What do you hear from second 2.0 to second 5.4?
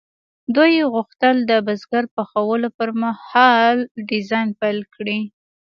پخولو پرمهال ډیزاین پیل کړي